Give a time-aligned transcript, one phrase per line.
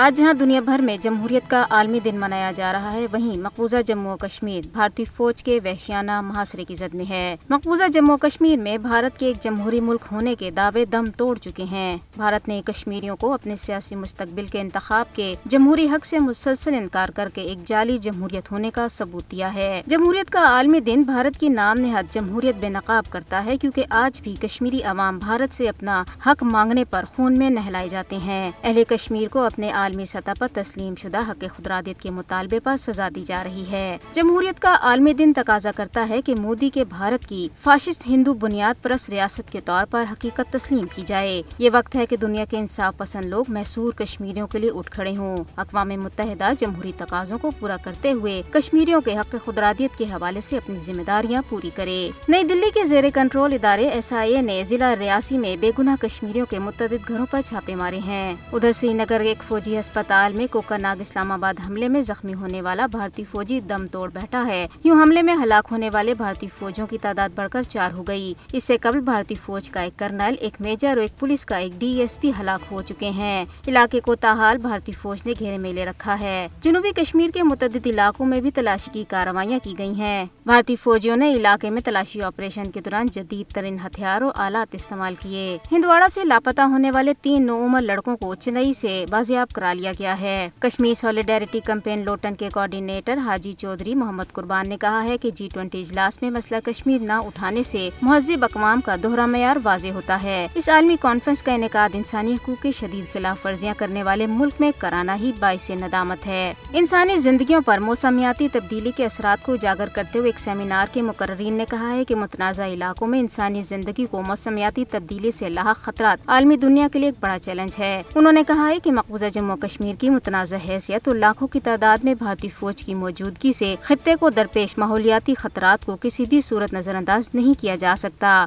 [0.00, 3.76] آج جہاں دنیا بھر میں جمہوریت کا عالمی دن منایا جا رہا ہے، وہیں مقبوضہ
[3.86, 8.16] جموں و کشمیر بھارتی فوج کے وحشیانہ محاصرے کی زد میں ہے۔ مقبوضہ جموں و
[8.16, 12.48] کشمیر میں بھارت کے ایک جمہوری ملک ہونے کے دعوے دم توڑ چکے ہیں۔ بھارت
[12.48, 17.28] نے کشمیریوں کو اپنے سیاسی مستقبل کے انتخاب کے جمہوری حق سے مسلسل انکار کر
[17.34, 21.48] کے ایک جعلی جمہوریت ہونے کا ثبوت دیا ہے۔ جمہوریت کا عالمی دن بھارت کی
[21.48, 26.02] نام نہاد جمہوریت بے نقاب کرتا ہے، کیونکہ آج بھی کشمیری عوام بھارت سے اپنا
[26.26, 30.46] حق مانگنے پر خون میں نہلائے جاتے ہیں۔ اہل کشمیر کو اپنے عالمی سطح پر
[30.52, 35.12] تسلیم شدہ حق خدرادیت کے مطالبے پر سزا دی جا رہی ہے۔ جمہوریت کا عالمی
[35.12, 39.60] دن تقاضا کرتا ہے کہ مودی کے بھارت کی فاشسٹ ہندو بنیاد پرست ریاست کے
[39.64, 43.44] طور پر حقیقت تسلیم کی جائے۔ یہ وقت ہے کہ دنیا کے انصاف پسند لوگ
[43.48, 48.42] محسور کشمیریوں کے لیے اٹھ کھڑے ہوں۔ اقوام متحدہ جمہوری تقاضوں کو پورا کرتے ہوئے
[48.50, 52.84] کشمیریوں کے حق خدرادیت کے حوالے سے اپنی ذمہ داریاں پوری کرے۔ نئی دلی کے
[52.84, 57.08] زیر کنٹرول ادارے ایس آئی اے نے ضلع ریاسی میں بے گناہ کشمیریوں کے متعدد
[57.08, 61.60] گھروں پر چھاپے مارے ہیں۔ ادھر سری نگر ایک فوجی اسپتال میں کوکرناگ اسلام آباد
[61.66, 65.68] حملے میں زخمی ہونے والا بھارتی فوجی دم توڑ بیٹھا ہے۔ یوں حملے میں ہلاک
[65.70, 69.34] ہونے والے بھارتی فوجوں کی تعداد بڑھ کر چار ہو گئی۔ اس سے قبل بھارتی
[69.34, 72.72] فوج کا ایک کرنل، ایک میجر اور ایک پولیس کا ایک ڈی ایس پی ہلاک
[72.72, 76.92] ہو چکے ہیں۔ علاقے کو تاحال بھارتی فوج نے گھیرے میں لے رکھا ہے۔ جنوبی
[76.96, 81.34] کشمیر کے متعدد علاقوں میں بھی تلاشی کی کارروائیاں کی گئی ہیں۔ بھارتی فوجیوں نے
[81.34, 86.24] علاقے میں تلاشی آپریشن کے دوران جدید ترین ہتھیار اور آلات استعمال کیے۔ ہندواڑہ سے
[86.24, 90.48] لاپتہ ہونے والے تین نو عمر لڑکوں کو چنئی سے بازیاب کرا لیا گیا ہے۔
[90.58, 95.48] کشمیر سالیڈیرٹی کمپین لوٹن کے کوارڈینیٹر حاجی چودھری محمد قربان نے کہا ہے کہ جی
[95.54, 100.22] ٹوینٹی اجلاس میں مسئلہ کشمیر نہ اٹھانے سے مہذب اقوام کا دوہرا معیار واضح ہوتا
[100.22, 104.60] ہے۔ اس عالمی کانفرنس کا انعقاد انسانی حقوق کی شدید خلاف ورزیاں کرنے والے ملک
[104.60, 109.88] میں کرانا ہی باعث ندامت ہے۔ انسانی زندگیوں پر موسمیاتی تبدیلی کے اثرات کو اجاگر
[109.88, 114.06] کرتے ہوئے ایک سیمینار کے مقررین نے کہا ہے کہ متنازع علاقوں میں انسانی زندگی
[114.10, 118.32] کو موسمیاتی تبدیلی سے لاحق خطرات عالمی دنیا کے لیے ایک بڑا چیلنج ہے۔ انہوں
[118.32, 122.14] نے کہا ہے کہ مقبوضہ جموں کشمیر کی متنازع حیثیت اور لاکھوں کی تعداد میں
[122.14, 126.94] بھارتی فوج کی موجودگی سے خطے کو درپیش ماحولیاتی خطرات کو کسی بھی صورت نظر
[126.94, 128.46] انداز نہیں کیا جا سکتا۔